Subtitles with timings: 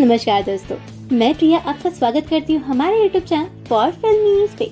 [0.00, 0.76] नमस्कार दोस्तों,
[1.12, 3.92] मैं प्रिया आपका स्वागत करती हूँ हमारे यूट्यूब चैनल फॉर
[4.58, 4.70] पे।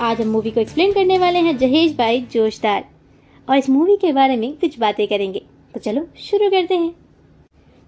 [0.00, 2.84] आज हम मूवी को एक्सप्लेन करने वाले हैं जहेश भाई जोशदार।
[3.48, 5.42] और इस मूवी के बारे में कुछ बातें करेंगे।
[5.74, 6.90] तो चलो, शुरू करते हैं।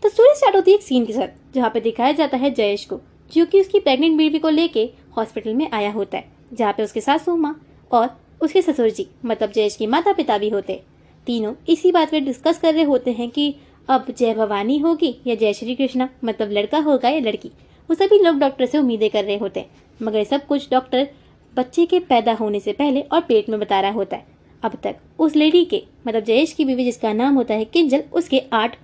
[0.02, 2.84] तो स्टोरी स्टार्ट होती है एक सीन के साथ, जहाँ पे दिखाया जाता है जयेश
[2.84, 3.00] को,
[3.32, 7.00] जो कि उसकी प्रेग्नेंट बेबी को लेके हॉस्पिटल में आया होता है, जहाँ पे उसके
[7.00, 7.60] सासू माँ
[7.90, 8.08] और
[8.42, 10.82] उसके ससुर जी मतलब जयेश के माता पिता भी होते
[11.26, 13.54] तीनों इसी बात पे डिस्कस कर रहे होते हैं कि
[13.88, 16.08] अब जय भवानी होगी या जय श्री कृष्णा?
[16.24, 17.48] मतलब लड़का होगा या लड़की?
[17.90, 19.70] वो सभी लोग डॉक्टर से उम्मीदें कर रहे होते हैं।
[20.02, 21.08] मगर सब कुछ डॉक्टर
[21.54, 24.26] बच्चे के पैदा होने से पहले और पेट में बता रहा होता है।
[24.62, 28.42] अब तक उस लेडी के मतलब जयेश की बीवी जिसका नाम होता है किंजल, उसके
[28.52, 28.78] आठ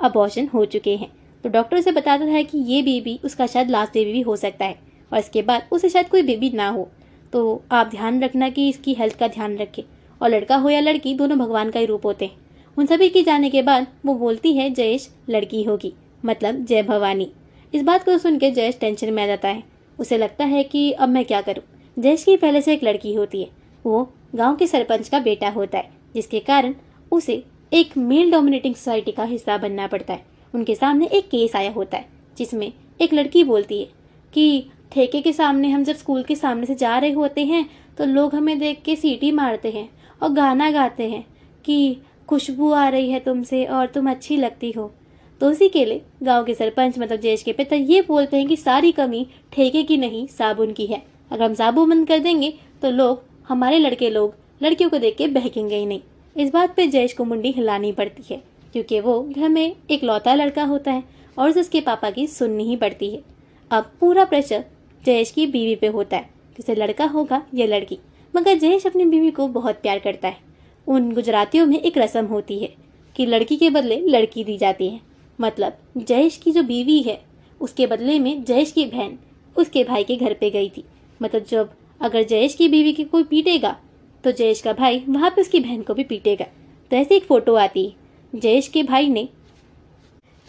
[0.00, 1.12] अबॉर्शन हो चुके हैं।
[1.42, 4.64] तो डॉक्टर उसे बताता है कि ये बेबी उसका शायद लास्ट बेबी भी हो सकता
[4.64, 4.78] है
[5.12, 6.88] और इसके बाद उसे शायद कोई बेबी ना हो।
[7.32, 9.82] तो आप ध्यान रखना कि इसकी हेल्थ का ध्यान रखें।
[10.22, 12.45] और लड़का हो या लड़की, दोनों भगवान का ही रूप होते हैं।
[12.78, 15.92] उन सभी के जाने के बाद वो बोलती है, जयेश, लड़की होगी।
[16.24, 17.30] मतलब जय भवानी।
[17.74, 19.62] इस बात को सुन के जयेश टेंशन में आ जाता है।
[19.98, 21.64] उसे लगता है कि अब मैं क्या करूँ?
[21.98, 23.50] जयेश की पहले से एक लड़की होती है।
[23.86, 26.74] वो गाँव के सरपंच का बेटा होता है, जिसके कारण
[27.12, 30.24] उसे एक मेल डोमिनेटिंग सोसाइटी का हिस्सा बनना पड़ता है।
[30.54, 32.06] उनके सामने एक केस आया होता है,
[32.38, 33.88] जिसमें एक लड़की बोलती है
[34.32, 38.04] कि, ठेके के सामने हम जब स्कूल के सामने से जा रहे होते हैं तो
[38.04, 39.88] लोग हमें देख के सीटी मारते हैं
[40.22, 41.26] और गाना गाते हैं
[41.64, 41.96] कि
[42.28, 44.92] खुशबू आ रही है तुमसे और तुम अच्छी लगती हो।
[45.40, 48.56] तो उसी के लिए गाँव के सरपंच मतलब जयेश के पिता ये बोलते हैं कि
[48.56, 52.52] सारी कमी ठेके की नहीं, साबुन की है। अगर हम साबुन बंद कर देंगे
[52.82, 56.00] तो लोग, हमारे लड़के लोग, लड़कियों को देख के बहकेंगे ही नहीं।
[56.36, 60.34] इस बात पे जयेश को मुंडी हिलानी पड़ती है, क्योंकि वो घर में एक लौता
[60.34, 61.04] लड़का होता है
[61.38, 63.22] और उसके पापा की सुननी ही पड़ती है।
[63.70, 64.64] अब पूरा प्रेशर
[65.04, 67.98] जयेश की बीवी पे होता है। कि लड़का होगा, या लड़की।
[68.36, 70.45] मगर जयेश अपनी बीवी को बहुत प्यार करता है।
[70.86, 72.72] उन गुजरातियों में एक रस्म होती है
[73.16, 75.00] कि लड़की के बदले लड़की दी जाती है।
[75.38, 77.20] मतलब जयेश की जो बीवी है,
[77.60, 79.18] उसके बदले में जयेश की बहन
[79.56, 80.84] उसके भाई के घर पे गई थी।
[81.20, 81.70] मतलब जब
[82.00, 83.76] अगर जयेश की बीवी की कोई पीटेगा
[84.24, 86.44] तो जयेश का भाई वहाँ पे उसकी बहन को भी पीटेगा।
[86.90, 89.28] तो ऐसे एक फ़ोटो आती है। जयेश के भाई ने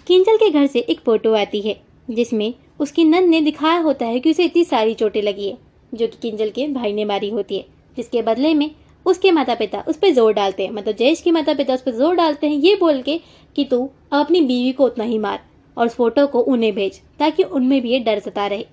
[0.07, 1.79] किंजल के घर से एक फ़ोटो आती है,
[2.09, 5.57] जिसमें उसकी नंद ने दिखाया होता है कि उसे इतनी सारी चोटें लगी है,
[5.93, 7.65] जो कि किंजल के भाई ने मारी होती है,
[7.97, 8.69] जिसके बदले में
[9.07, 11.91] उसके माता पिता उस पर ज़ोर डालते हैं। मतलब जयेश के माता पिता उस पर
[11.91, 13.19] ज़ोर डालते हैं, ये बोल के
[13.55, 15.39] कि तू अपनी बीवी को उतना ही मार
[15.77, 18.65] और उस फ़ोटो को उन्हें भेज, ताकि उनमें भी ये डर सता रहे।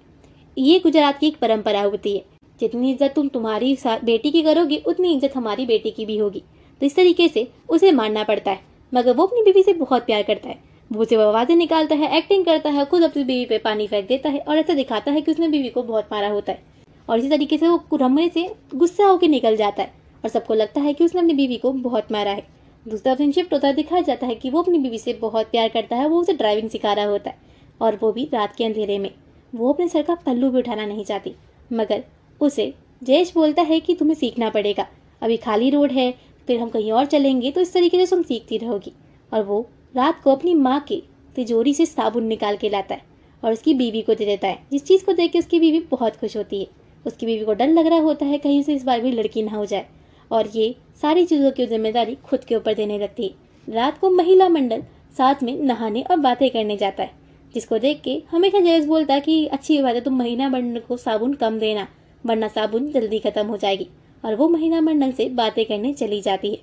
[0.56, 2.24] ये गुजरात की एक परंपरा होती है।
[2.60, 6.42] जितनी इज़्ज़त तुम तुम्हारी बेटी की करोगी, उतनी इज़्ज़त हमारी बेटी की भी होगी।
[6.80, 8.60] तो इस तरीके से उसे मारना पड़ता है।
[8.92, 10.58] मगर वो अपनी बीवी से बहुत प्यार करता है।
[10.90, 14.28] वो उसे आवाज़ें निकालता है एक्टिंग करता है, खुद अपनी बीवी पे पानी फेंक देता
[14.28, 16.62] है और ऐसा दिखाता है कि उसने बीवी को बहुत मारा होता है।
[17.08, 19.92] और इसी तरीके से वो रमने से गुस्सा होकर निकल जाता है।
[20.24, 22.46] और सबको लगता है कि उसने अपनी बीवी को बहुत मारा है।
[22.86, 26.08] दूसरा शिफ्ट होता दिखाया जाता है कि वो अपनी बीवी से बहुत प्यार करता है,
[26.08, 27.38] वो उसे ड्राइविंग सिखा रहा होता है
[27.80, 29.10] और वो भी रात के अंधेरे में।
[29.54, 31.34] वो अपने सर का पल्लू भी उठाना नहीं चाहती,
[31.72, 32.04] मगर
[32.40, 34.86] उसे जयेश बोलता है कि तुम्हें सीखना पड़ेगा।
[35.22, 36.12] अभी खाली रोड है,
[36.46, 38.92] फिर हम कहीं और चलेंगे तो इस तरीके से तुम सीखती रहोगी।
[39.32, 41.02] और वो रात को अपनी माँ के
[41.36, 43.02] तिजोरी से साबुन निकाल के लाता है
[43.42, 46.16] और उसकी बीवी को दे देता है। जिस चीज़ को देख के उसकी बीवी बहुत
[46.16, 46.66] खुश होती है।
[47.06, 49.52] उसकी बीवी को डर लग रहा होता है, कहीं से इस बार भी लड़की ना
[49.52, 49.86] हो जाए।
[50.30, 54.48] और ये सारी चीज़ों की ज़िम्मेदारी खुद के ऊपर देने लगती है। रात को महिला
[54.48, 54.82] मंडल
[55.16, 57.10] साथ में नहाने और बातें करने जाता है,
[57.54, 60.96] जिसको देख के हमेशा जयेश बोलता है कि अच्छी बात है, तुम महिला मंडल को
[60.96, 61.86] साबुन कम देना,
[62.24, 63.86] वरना साबुन जल्दी खत्म हो जाएगी।
[64.24, 66.58] और वो महिला मंडल से बातें करने चली जाती है।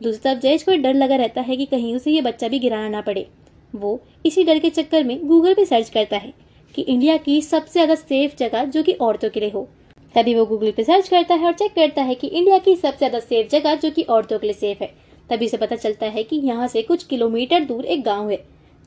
[0.00, 2.88] दूसरी तरफ़ जयेश को डर लगा रहता है कि कहीं उसे ये बच्चा भी गिराना
[2.88, 3.26] ना पड़े।
[3.74, 6.32] वो इसी डर के चक्कर में गूगल पे सर्च करता है
[6.74, 9.68] कि इंडिया की सबसे ज़्यादा सेफ़ जगह जो कि औरतों के लिए हो।
[10.14, 12.98] तभी वो गूगल पे सर्च करता है और चेक करता है कि इंडिया की सबसे
[12.98, 14.92] ज़्यादा सेफ़ जगह जो कि औरतों के लिए सेफ़ है।
[15.30, 18.38] तभी से पता चलता है कि यहाँ से कुछ किलोमीटर दूर एक गाँव है,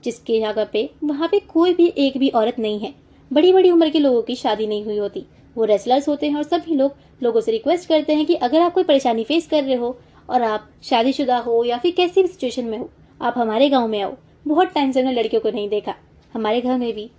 [0.04, 2.94] जिसके जगह पे, वहाँ पे कोई भी एक भी औरत नहीं है।
[3.32, 6.44] बड़ी बड़ी उम्र के लोगों की शादी नहीं हुई होती। वो रेसलर्स होते हैं और
[6.44, 9.76] सभी लोग लोगों से रिक्वेस्ट करते हैं कि अगर आप कोई परेशानी फेस कर रहे
[9.76, 9.98] हो
[10.30, 12.90] और आप शादीशुदा हो या फिर कैसी भी सिचुएशन में हो,
[13.22, 14.16] आप हमारे गाँव में आओ।
[14.48, 15.96] बहुत टाइम से हमने लड़कियों को नहीं देखा।
[16.34, 17.10] हमारे घर में भी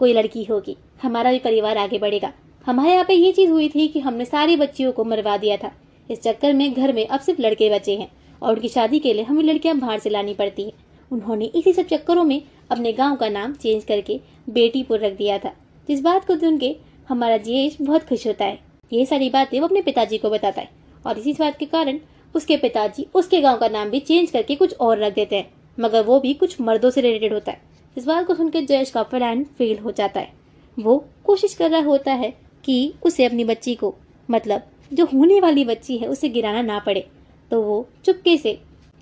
[0.00, 2.32] कोई लड़की होगी। हमारा भी परिवार आगे बढ़ेगा।
[2.68, 5.70] हमारे यहाँ पे ये चीज़ हुई थी कि हमने सारी बच्चियों को मरवा दिया था।
[6.10, 8.08] इस चक्कर में घर में अब सिर्फ़ लड़के बचे हैं
[8.42, 10.72] और उनकी शादी के लिए हमें लड़कियाँ बाहर से लानी पड़ती है।
[11.10, 14.18] उन्होंने इसी सब चक्करों में अपने गाँव का नाम चेंज करके
[14.48, 15.52] बेटीपुर रख दिया था।
[15.88, 16.74] जिस बात को सुन के
[17.08, 18.58] हमारा जयेश बहुत खुश होता है।
[18.92, 20.68] ये सारी बातें वो अपने पिताजी को बताता है
[21.04, 21.98] और इसी बात के कारण
[22.34, 26.02] उसके पिताजी उसके गाँव का नाम भी चेंज करके कुछ और रख देते हैं, मगर
[26.02, 27.60] वो भी कुछ मर्दों से रिलेटेड होता है।
[27.96, 30.32] इस बात को सुनकर जयेश का प्लान फेल हो जाता है।
[30.76, 32.32] वो कोशिश कर रहा होता है
[32.68, 33.94] कि उसे अपनी बच्ची को
[34.28, 34.62] मतलब
[34.92, 37.06] जो होने वाली बच्ची है, उसे गिराना ना पड़े।
[37.50, 38.52] तो वो चुपके से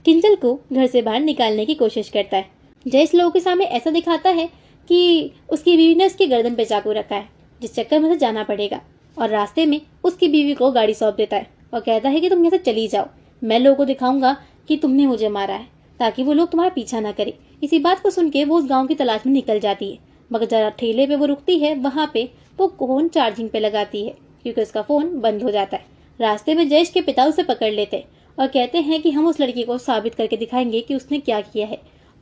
[0.05, 2.49] किंजल को घर से बाहर निकालने की कोशिश करता है।
[2.87, 4.47] जयेश लोगों के सामने ऐसा दिखाता है
[4.89, 7.29] कि उसकी बीवी ने उसके गर्दन पे चाकू रखा है,
[7.61, 8.81] जिस चक्कर में उसे जाना पड़ेगा,
[9.17, 12.39] और रास्ते में उसकी बीवी को गाड़ी सौंप देता है और कहता है कि तुम
[12.39, 13.07] यहाँ से चली जाओ।
[13.43, 14.37] मैं लोगों को दिखाऊँगा
[14.69, 15.67] कि तुमने मुझे मारा है,
[16.01, 18.87] ताकि वो लोग तुम्हारा पीछा ना करे। इसी बात को सुन के वो उस गाँव
[18.87, 19.99] की तलाश में निकल जाती है।
[20.31, 22.29] मगर जरा ठेले पे वो रुकती है, वहाँ पे
[22.59, 24.15] वो फ़ोन चार्जिंग पे लगाती है?
[24.43, 25.85] क्योंकि उसका फ़ोन बंद हो जाता है।
[26.21, 28.05] रास्ते में जयेश के पिता उसे पकड़ लेते हैं
[28.39, 31.67] और कहते हैं कि हम उस लड़की को साबित करके दिखाएँगे कि उसने क्या किया
[31.67, 31.81] है,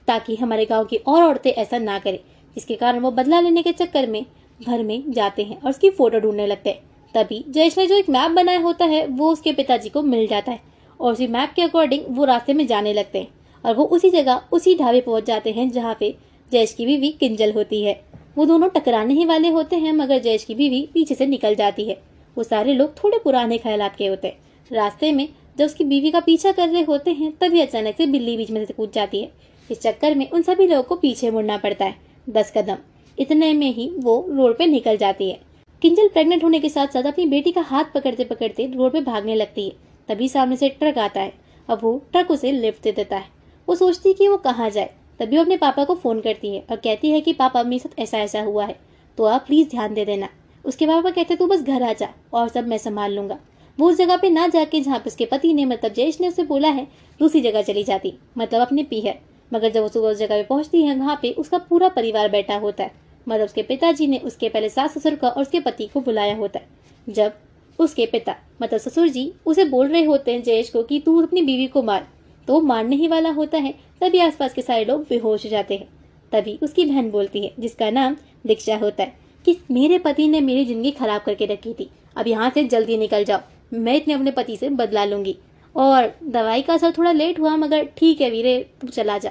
[0.08, 2.18] ताकि हमारे गाँव की और औरतें ऐसा ना करें,
[2.56, 4.24] जिसके कारण वो बदला लेने के चक्कर में
[4.60, 6.82] घर में जाते हैं और उसकी फ़ोटो ढूँढने लगते हैं।
[7.14, 10.52] तभी जयेश ने जो एक मैप बनाया होता है, वो उसके पिताजी को मिल जाता
[10.52, 10.60] है
[11.00, 13.28] और उसी मैप के अकॉर्डिंग वो रास्ते में जाने लगते हैं
[13.64, 16.14] और वो उसी जगह, उसी ढाबे पहुँच जाते हैं जहाँ पे
[16.54, 18.04] जयेश की बीवी किंजल होती है।
[18.36, 21.84] वो दोनों टकराने ही वाले होते हैं, मगर जयेश की बीवी पीछे से निकल जाती
[21.84, 22.00] है।
[22.36, 24.36] वो सारे लोग थोड़े पुराने ख्याल के होते हैं।
[24.72, 25.28] रास्ते में
[25.58, 28.64] जब उसकी बीवी का पीछा कर रहे होते हैं, तभी अचानक से बिल्ली बीच में
[28.64, 29.32] से कूद जाती है।
[29.70, 31.96] इस चक्कर में उन सभी लोगों को पीछे मुड़ना पड़ता है।
[32.28, 32.76] दस कदम।
[33.18, 35.40] इतने में ही वो रोड पे निकल जाती है।
[35.82, 39.34] किंजल प्रेग्नेंट होने के साथ साथ अपनी बेटी का हाथ पकड़ते पकड़ते रोड पे भागने
[39.34, 39.72] लगती है।
[40.08, 41.32] तभी सामने से ट्रक आता है।
[41.68, 43.28] अब वो ट्रक उसे लिफ्ट दे देता है।
[43.68, 46.64] वो सोचती है कि वो कहाँ जाए। तभी वो अपने पापा को फ़ोन करती है
[46.70, 48.76] और कहती है कि पापा मेरे साथ ऐसा ऐसा हुआ है।
[49.18, 50.28] तो आप प्लीज़ ध्यान दे देना।
[50.64, 53.38] उसके पापा कहते हैं, तू बस घर आ जा और सब मैं संभाल लूँगा।
[53.78, 56.42] वो उस जगह पे ना जाके जहाँ पे उसके पति ने मतलब जयेश ने उसे
[56.42, 56.86] बोला है,
[57.20, 59.14] दूसरी जगह चली जाती। मतलब अपने पीहर।
[59.52, 62.56] मगर जब वो सुबह उस जगह पे पहुँचती है, वहाँ पे उसका पूरा परिवार बैठा
[62.56, 62.90] होता है।
[63.28, 66.58] मतलब उसके पिताजी ने उसके पहले सास ससुर का और उसके पति को बुलाया होता
[66.58, 66.66] है।
[67.08, 67.32] जब
[67.78, 71.42] उसके पिता मतलब ससुर जी, उसे बोल रहे होते हैं जयेश को कि तू अपनी
[71.42, 72.08] बीवी को मार।
[72.48, 75.88] तो मारने ही वाला होता है, तभी आसपास के सारे लोग बेहोश जाते हैं।
[76.32, 79.14] तभी उसकी बहन बोलती है, जिसका नाम दीक्षा होता है,
[79.44, 83.24] कि मेरे पति ने मेरी ज़िंदगी खराब करके रखी थी, अब यहाँ से जल्दी निकल
[83.24, 83.40] जाओ,
[83.74, 85.36] मैं इतने अपने पति से बदला लूँगी।
[85.74, 89.30] और दवाई का असर थोड़ा लेट हुआ, मगर ठीक है वीरे, तू चला जा।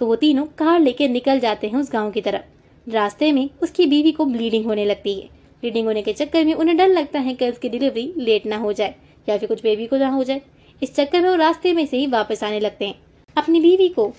[0.00, 3.86] तो वो तीनों कार लेके निकल जाते हैं उस गाँव की तरफ़। रास्ते में उसकी
[3.86, 5.28] बीवी को ब्लीडिंग होने लगती है।
[5.62, 8.72] ब्लीडिंग होने के चक्कर में उन्हें डर लगता है कि उसकी डिलीवरी लेट ना हो
[8.72, 8.94] जाए।
[9.30, 10.40] या फिर कुछ बेबी को ना हो जाए।
[10.82, 12.94] इस चक्कर में वो रास्ते में से ही वापस आने लगते हैं।
[13.36, 14.12] अपनी बीवी को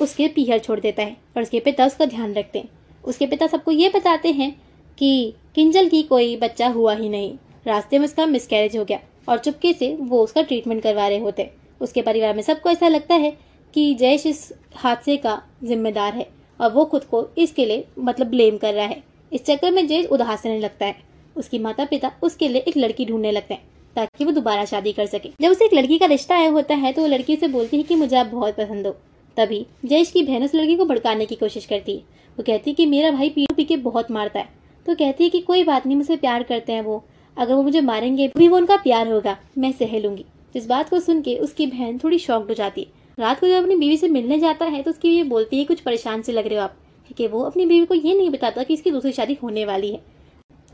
[0.00, 2.68] उसके पीहर छोड़ देता है और उसके पिता उसका ध्यान रखते हैं।
[3.04, 4.50] उसके पिता सबको ये बताते हैं
[4.98, 7.32] कि किंजल की कोई बच्चा हुआ ही नहीं।
[7.66, 11.50] रास्ते में उसका मिसकैरेज हो गया और चुपके से वो उसका ट्रीटमेंट करवा रहे होते
[11.80, 13.30] उसके परिवार में सबको ऐसा लगता है
[13.74, 16.26] कि जयेश इस हादसे का जिम्मेदार है
[16.60, 20.06] और वो खुद को इसके लिए मतलब ब्लेम कर रहा है। इस चक्कर में जयेश
[20.06, 20.96] उदास रहने लगता है।
[21.36, 23.62] उसकी माता पिता उसके लिए एक लड़की ढूँढने लगते हैं।
[23.98, 26.92] ताकि वो दोबारा शादी कर सके। जब उसे एक लड़की का रिश्ता आया होता है
[26.92, 28.92] तो वो लड़की से बोलती है कि मुझे आप बहुत पसंद हो।
[29.36, 31.98] तभी जयेश की बहन उस लड़की को भड़काने की कोशिश करती है।
[32.38, 34.48] वो कहती है कि मेरा भाई पी पी के बहुत मारता है।
[34.86, 37.02] तो कहती है कि कोई बात नहीं, मुझसे प्यार करते हैं वो।
[37.36, 40.24] अगर वो मुझे मारेंगे भी वो उनका प्यार होगा। मैं सह लूँगी
[40.54, 42.86] इस बात को सुन के उसकी बहन थोड़ी शॉक्ड हो जाती है।
[43.18, 45.80] रात को जब अपनी बीवी से मिलने जाता है तो उसकी ये बोलती है, कुछ
[45.80, 48.74] परेशान से लग रहे हो आप। क्योंकि वो अपनी बीवी को ये नहीं बताता कि
[48.74, 50.00] इसकी दूसरी शादी होने वाली है।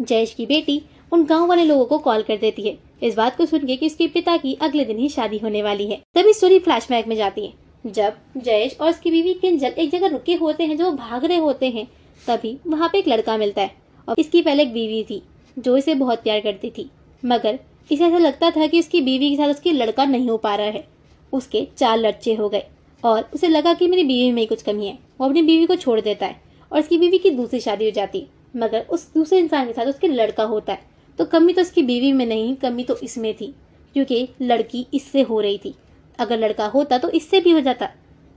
[0.01, 0.81] जयेश की बेटी
[1.13, 4.07] उन गाँव वाले लोगों को कॉल कर देती है। इस बात को सुन के उसके
[4.09, 7.53] पिता की अगले दिन ही शादी होने वाली है। तभी स्टोरी फ्लैशबैक में जाती है।
[7.87, 11.69] जब जयेश और उसकी बीवी किंजल एक जगह रुके होते हैं, जो भाग रहे होते
[11.71, 11.87] हैं,
[12.27, 13.75] तभी वहाँ पे एक लड़का मिलता है
[14.09, 15.23] और इसकी पहले एक बीवी थी,
[15.59, 16.91] जो इसे बहुत प्यार करती थी।
[17.25, 17.59] मगर
[17.93, 20.67] इसे ऐसा लगता था कि उसकी बीवी के साथ उसकी लड़का नहीं हो पा रहा
[20.67, 20.85] है।
[21.33, 22.63] उसके चार लड़चे हो गए
[23.05, 26.01] और उसे लगा कि मेरी बीवी में कुछ कमी है। वो अपनी बीवी को छोड़
[26.01, 26.41] देता है
[26.73, 28.27] और उसकी बीवी की दूसरी शादी हो जाती है।
[28.57, 32.13] मगर उस दूसरे इंसान के साथ उसके लड़का होता है। तो कमी तो उसकी बीवी
[32.13, 33.55] में नहीं, कमी तो इसमें थी,
[33.97, 35.75] क्योंकि लड़की इससे हो रही थी।
[36.19, 37.89] अगर लड़का होता तो इससे भी हो जाता।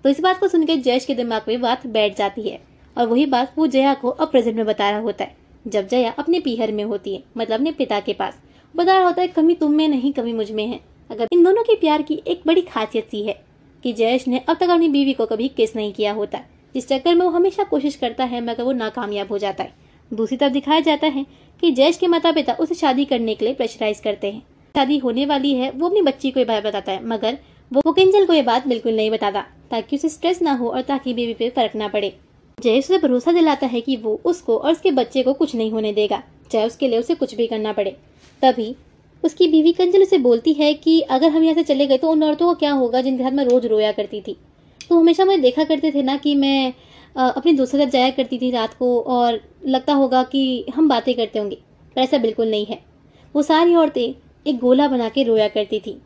[0.04, 2.60] तो इस बात को सुनकर जयेश के दिमाग में बात बैठ जाती है,
[2.98, 6.12] और वही बात वो जया को अब प्रेजेंट में बता रहा होता है। जब जया
[6.20, 8.38] अपने पीहर में होती है मतलब अपने पिता के पास,
[8.76, 10.80] बता रहा होता है, कमी तुम में नहीं, कमी मुझमें है।
[11.10, 13.34] अगर इन दोनों के प्यार की एक बड़ी खासियत सी है
[13.84, 16.40] कि जयेश ने अब तक अपनी बीवी को कभी किस नहीं किया होता,
[16.76, 19.74] जिस चक्कर में वो हमेशा कोशिश करता है, मगर वो नाकामयाब हो जाता है।
[20.12, 21.26] दूसरी तरफ़ दिखाया जाता है
[21.64, 24.42] कि जयेश के माता पिता उसे शादी करने के लिए प्रेशराइज करते हैं।
[24.76, 27.38] शादी होने वाली है, वो अपनी बच्ची को ये बात बताता है, मगर
[27.72, 31.14] वो किंजल को ये बात बिल्कुल नहीं बताता, ताकि उसे स्ट्रेस ना हो और ताकि
[31.14, 32.14] बेबी पे फ़र्क ना पड़े।
[32.58, 35.94] जयेश उसे भरोसा दिलाता है कि वो उसको और उसके बच्चे को कुछ नहीं होने
[35.94, 36.22] देगा,
[36.52, 37.96] चाहे उसके लिए उसे कुछ भी करना पड़े।
[38.42, 38.76] तभी
[39.24, 42.24] उसकी बीवी कंजल उसे बोलती है कि अगर हम यहाँ से चले गए तो उन
[42.24, 44.38] औरतों को क्या होगा जिनके साथ मैं रोज रोया करती थी।
[44.82, 46.74] तो हमेशा मुझे देखा करते थे ना कि मैं
[47.18, 51.40] अपनी दोस्तों साथ जाया करती थी रात को और लगता होगा कि हम बातें करते
[51.40, 51.56] होंगे,
[51.96, 52.80] पर ऐसा बिल्कुल नहीं है।
[53.36, 54.14] वो सारी औरतें
[54.46, 55.98] एक गोला बना के रोया करती थी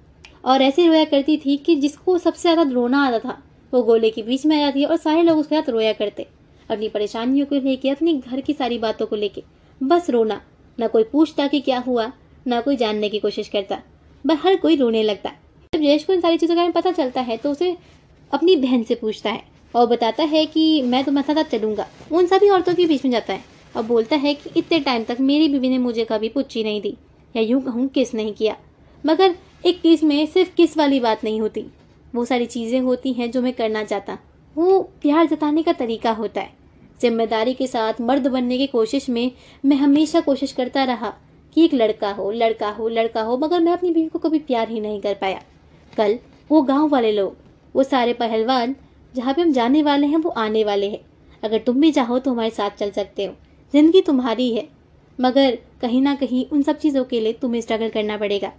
[0.46, 3.42] और ऐसे रोया करती थी कि जिसको सबसे ज़्यादा रोना आता था,
[3.74, 6.28] वो गोले के बीच में आ जाती और सारे लोग उसके साथ रोया करते।
[6.70, 9.44] अपनी परेशानियों को लेके, अपनी घर की सारी बातों को लेके,
[9.82, 10.42] बस रोना,
[10.78, 12.12] ना कोई पूछता कि क्या हुआ,
[12.48, 13.82] ना कोई जानने की कोशिश करता,
[14.26, 15.30] बस हर कोई रोने लगता।
[15.74, 17.76] जब जयेश को इन सारी चीज़ों का पता चलता है तो उसे
[18.32, 22.50] अपनी बहन से पूछता है और बताता है कि मैं तुम्हारे साथ चलूँगा। उन सभी
[22.50, 23.44] औरतों के बीच में जाता है।
[23.76, 26.96] और बोलता है कि इतने टाइम तक मेरी बीवी ने मुझे कभी पुच्ची नहीं दी
[27.36, 28.56] या यूँ कहूँ, किस नहीं किया।
[29.04, 29.36] मगर
[29.66, 31.66] एक किसमें सिर्फ़ किस वाली बात नहीं होती।
[32.16, 34.18] वो सारी चीज़ें होती हैं जो मैं करना चाहता।
[34.56, 36.54] वो प्यार जताने का तरीका होता है।
[37.02, 39.32] ज़िम्मेदारी के साथ मर्द बनने की कोशिश में
[39.66, 41.14] मैं हमेशा कोशिश करता रहा
[41.56, 44.70] कि एक लड़का हो लड़का हो लड़का हो, मगर मैं अपनी बीवी को कभी प्यार
[44.70, 45.42] ही नहीं कर पाया।
[45.98, 46.18] कल
[46.50, 47.38] वो गाँव वाले लोग,
[47.76, 48.76] वो सारे पहलवान
[49.16, 51.00] जहाँ पे हम जाने वाले हैं, वो आने वाले हैं।
[51.44, 53.34] अगर तुम भी चाहो तो हमारे साथ चल सकते हो।
[53.74, 54.68] ज़िंदगी तुम्हारी है।
[55.22, 58.52] मगर कहीं ना कहीं उन सब चीज़ों के लिए तुम्हें स्ट्रगल करना पड़ेगा।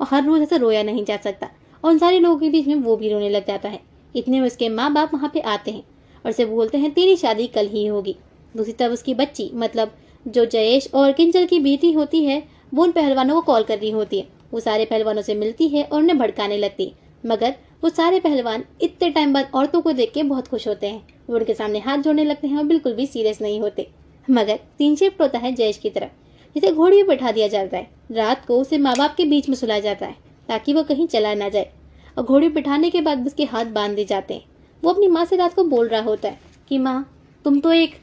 [0.00, 1.50] और हर रोज़ ऐसा रोया नहीं जा सकता।
[1.84, 3.80] और उन सारे लोगों के बीच में वो भी रोने लग जाता है।
[4.16, 5.82] इतने में उसके माँ बाप वहाँ पे आते हैं
[6.24, 8.16] और उसे बोलते हैं, तेरी शादी कल ही होगी।
[8.56, 9.92] दूसरी तरफ़ उसकी बच्ची मतलब
[10.28, 12.42] जो जयेश और किंचल की बेटी होती है,
[12.74, 15.84] वो उन पहलवानों को कॉल कर रही होती है। वो सारे पहलवानों से मिलती है
[15.84, 16.92] और उन्हें भड़काने लगती है।
[17.26, 21.06] मगर वो सारे पहलवान इतने टाइम बाद औरतों को देख के बहुत खुश होते हैं।
[21.28, 23.86] वो उनके सामने हाथ जोड़ने लगते हैं और बिल्कुल भी सीरियस नहीं होते।
[24.28, 27.90] मगर तीन शिफ्ट होता है जयेश की तरफ़। जिसे घोड़ी भी बैठा दिया जाता है।
[28.12, 30.16] रात को उसे माँ बाप के बीच में सुलाया जाता है,
[30.48, 31.70] ताकि वो कहीं चला ना जाए।
[32.18, 34.44] और घोड़ी बिठाने के बाद उसके हाथ बाँध दिए जाते हैं।
[34.82, 37.10] वो अपनी माँ से रात को बोल रहा होता है कि, माँ,
[37.44, 37.94] तुम तो एक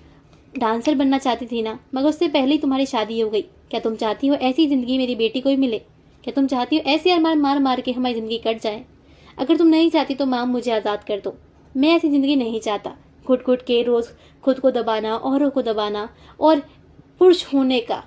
[0.60, 3.96] डांसर बनना चाहती थी ना, मगर उससे पहले ही तुम्हारी शादी हो गई। क्या तुम
[3.96, 5.80] चाहती हो ऐसी ज़िंदगी मेरी बेटी को ही मिले?
[6.24, 8.84] क्या तुम चाहती हो ऐसे अरमान मार मार के हमारी ज़िंदगी कट जाए?
[9.38, 11.34] अगर तुम नहीं चाहती तो माँ मुझे आज़ाद कर दो।
[11.76, 14.10] मैं ऐसी ज़िंदगी नहीं चाहता। घुट घुट के रोज़
[14.44, 16.60] खुद को दबाना, औरों को दबाना और
[17.22, 18.04] पुरुष होने का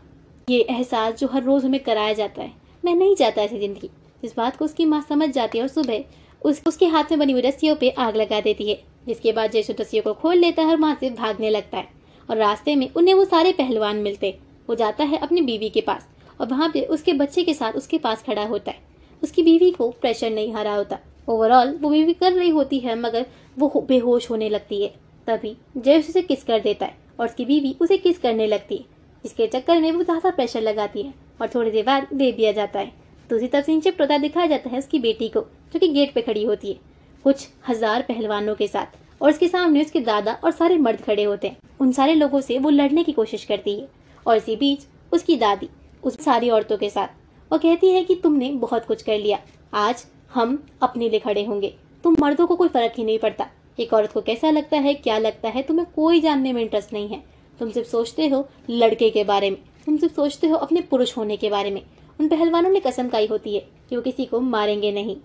[0.48, 2.52] ये एहसास जो हर रोज़ हमें कराया जाता है।
[2.84, 3.90] मैं नहीं चाहता ऐसी ज़िंदगी।
[4.24, 6.04] इस बात को उसकी माँ समझ जाती है और सुबह
[6.42, 9.74] उस, उसके हाथ में बनी हुई रस्सियों पे आग लगा देती है, जिसके बाद जयसु
[9.80, 11.88] रस्सियों को खोल लेता है और वहाँ से भागने लगता है
[12.28, 16.08] और रास्ते में उन्हें वो सारे पहलवान मिलते वो जाता है अपनी बीवी के पास
[16.40, 18.80] और वहाँ पे उसके बच्चे के साथ उसके पास खड़ा होता है।
[19.22, 23.26] उसकी बीवी को प्रेशर नहीं हरा होता। ओवरऑल वो बीवी कर रही होती है, मगर
[23.58, 24.88] वो बेहोश होने लगती है।
[25.26, 28.84] तभी जयस उसे किस कर देता है और उसकी बीवी उसे किस करने लगती है
[29.24, 32.78] इसके चक्कर में वो ज़्यादा प्रेशर लगाती है और थोड़ी देर बाद दे दिया जाता
[32.78, 32.92] है।
[33.30, 36.44] दूसरी तरफ़ सिंचिप प्रता दिखाया जाता है उसकी बेटी को, जो कि गेट पे खड़ी
[36.44, 36.78] होती है,
[37.24, 41.48] कुछ हज़ार पहलवानों के साथ। और उसके सामने उसके दादा और सारे मर्द खड़े होते
[41.48, 43.88] हैं। उन सारे लोगों से वो लड़ने की कोशिश करती है
[44.26, 45.68] और इसी बीच उसकी दादी
[46.02, 47.08] उस सारी औरतों के साथ।
[47.50, 49.38] वो कहती है कि तुमने बहुत कुछ कर लिया।
[49.76, 50.04] आज
[50.34, 53.46] हम अपने लिए खड़े होंगे। तुम मर्दों को कोई फ़र्क ही नहीं पड़ता।
[53.80, 57.08] एक औरत को कैसा लगता है, क्या लगता है, तुम्हें कोई जानने में इंटरेस्ट नहीं
[57.08, 57.24] है।
[57.58, 61.36] तुम सिर्फ़ सोचते हो लड़के के बारे में। तुम सिर्फ़ सोचते हो अपने पुरुष होने
[61.36, 61.82] के बारे में।
[62.20, 65.16] उन पहलवानों ने कसम खाई होती है कि वो किसी को मारेंगे नहीं।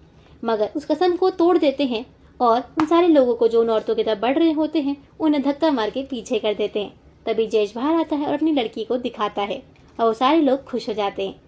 [0.45, 2.05] मगर उस कसम को तोड़ देते हैं
[2.41, 5.43] और उन सारे लोगों को जो उन औरतों की तरफ़ बढ़ रहे होते हैं, उन्हें
[5.43, 6.93] धक्का मार के पीछे कर देते हैं।
[7.25, 9.63] तभी जयेश बाहर आता है और अपनी लड़की को दिखाता है
[9.99, 11.41] और वो सारे लोग खुश हो जाते हैं।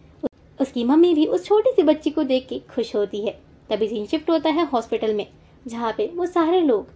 [0.59, 3.31] उसकी मम्मी भी उस छोटी सी बच्ची को देख के खुश होती है।
[3.69, 5.27] तभी सीन शिफ्ट होता है हॉस्पिटल में,
[5.65, 6.87] जहाँ पे वो सारे लोग,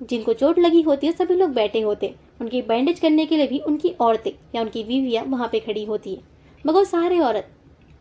[0.00, 3.58] जिनको चोट लगी होती है, सभी लोग बैठे होते उनकी बैंडेज करने के लिए भी
[3.60, 6.22] उनकी औरतें या उनकी बीवियाँ वहाँ पे खड़ी होती है।
[6.64, 7.50] मगर सारे औरत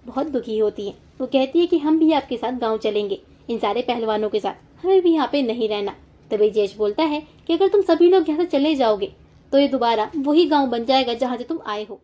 [0.06, 3.58] बहुत दुखी होती है। वो कहती है कि हम भी आपके साथ गाँव चलेंगे, इन
[3.58, 5.96] सारे पहलवानों के साथ। हमें भी यहाँ पे नहीं रहना।
[6.32, 9.12] तभी जयेश बोलता है कि अगर तुम सभी लोग यहाँ से चले जाओगे
[9.52, 12.02] तो ये दोबारा वही गाँव बन जाएगा जहाँ से तुम आए हो।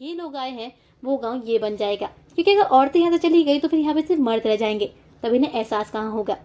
[0.00, 0.72] ये लोग आए हैं
[1.04, 3.94] वो गाँव ये बन जाएगा। क्योंकि अगर औरतें यहाँ से चली गई तो फिर यहाँ
[3.94, 4.92] पे सिर्फ़ मर्द रह जाएँगे।
[5.22, 6.36] तभी इन्हें एहसास कहाँ होगा?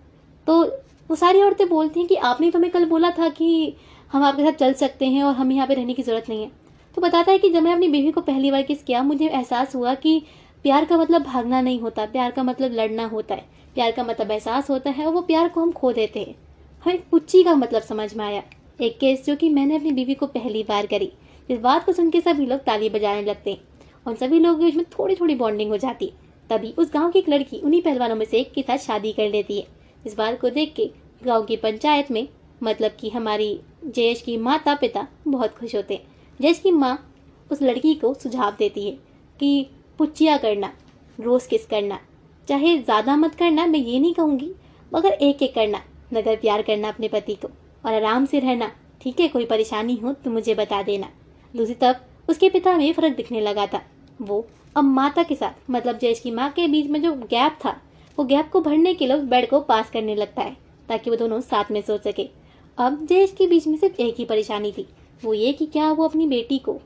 [0.48, 0.64] तो
[1.10, 3.76] वो सारी औरतें बोलती हैं कि आपने तो हमें कल बोला था कि
[4.12, 6.52] हम आपके साथ चल सकते हैं और हमें यहाँ पे रहने की ज़रूरत नहीं है।
[6.96, 9.76] तो बताता है कि जब मैं अपनी बीवी को पहली बार किस किया, मुझे एहसास
[9.76, 10.22] हुआ कि
[10.64, 14.32] प्यार का मतलब भागना नहीं होता, प्यार का मतलब लड़ना होता है। प्यार का मतलब
[14.32, 16.36] एहसास होता है और वो प्यार को हम खो देते हैं।
[16.86, 18.44] हमें पुच्ची का मतलब समझ में आया।
[18.82, 21.12] एक केस जो कि मैंने अपनी बीवी को पहली बार करी।
[21.50, 23.62] इस बात को सुन के सभी लोग ताली बजाने लगते हैं।
[24.06, 27.12] और सभी लोगों के बीच में थोड़ी थोड़ी बॉन्डिंग हो जाती। है तभी उस गाँव
[27.12, 29.68] की एक लड़की उन्हीं पहलवानों में से एक के साथ शादी कर लेती है।
[30.06, 30.90] इस बात को देख के
[31.24, 32.28] गाँव की पंचायत में
[32.64, 36.08] मतलब कि हमारी जयेश की माता पिता बहुत खुश होते हैं।
[36.40, 36.98] जयेश की माँ
[37.52, 38.92] उस लड़की को सुझाव देती है
[39.40, 40.72] कि पुचिया करना,
[41.20, 42.00] रोज़ किस करना,
[42.48, 44.52] चाहे ज़्यादा मत करना, मैं ये नहीं कहूँगी,
[44.92, 45.82] मगर एक एक करना,
[46.14, 47.48] नगर प्यार करना अपने पति को
[47.86, 51.10] और आराम से रहना। ठीक है, कोई परेशानी हो तो मुझे बता देना।
[51.54, 51.98] दूसरी तरफ़
[52.30, 53.82] उसके पिता में फ़र्क दिखने लगा था।
[54.22, 54.46] वो
[54.76, 57.76] अब माता के साथ मतलब जयेश की माँ के बीच में जो गैप था,
[58.18, 60.56] वो गैप को भरने के लिए बेड को पास करने लगता है,
[60.90, 62.28] ताकि वो दोनों साथ में सो सके।
[62.78, 64.86] अब जयेश के बीच में सिर्फ़ एक ही परेशानी थी,
[65.24, 66.80] वो ये कि क्या वो अपनी बेटी को,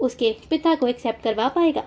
[0.00, 1.82] उसके पिता को एक्सेप्ट करवा पाएगा।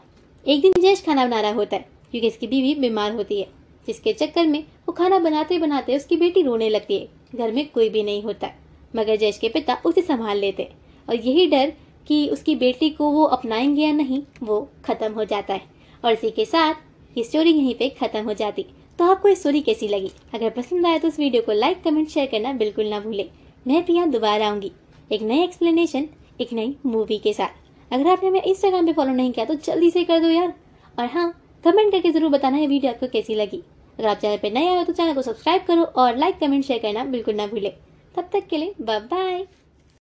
[0.45, 3.47] एक दिन जयेश खाना बना रहा होता है, क्योंकि इसकी बीवी बीमार होती है,
[3.87, 7.89] जिसके चक्कर में वो खाना बनाते बनाते उसकी बेटी रोने लगती है। घर में कोई
[7.89, 8.51] भी नहीं होता,
[8.95, 10.69] मगर जयेश के पिता उसे संभाल लेते
[11.07, 11.73] और यही डर
[12.07, 15.61] कि उसकी बेटी को वो अपनाएँगे या नहीं, वो खत्म हो जाता है।
[16.03, 16.73] और इसी के साथ,
[17.15, 18.65] ये स्टोरी यहीं पे खत्म हो जाती।
[18.99, 20.11] तो आपको ये स्टोरी कैसी लगी?
[20.33, 23.29] अगर पसंद आए तो इस वीडियो को लाइक कमेंट शेयर करना बिल्कुल ना भूले।
[23.67, 24.71] मैं भी यहाँ दोबारा आऊँगी
[25.11, 26.07] एक नई एक्सप्लेनेशन
[26.41, 29.89] एक नई मूवी के साथ। अगर आपने हमें इंस्टाग्राम पे फॉलो नहीं किया तो जल्दी
[29.91, 30.53] से कर दो यार।
[30.97, 31.29] और हाँ
[31.63, 33.61] कमेंट करके ज़रूर बताना है वीडियो आपको कैसी लगी।
[33.99, 36.65] अगर आप चैनल पर नए आए हो तो चैनल को सब्सक्राइब करो और लाइक कमेंट
[36.65, 37.69] शेयर करना बिल्कुल ना भूले।
[38.15, 39.45] तब तक के लिए बाय बाय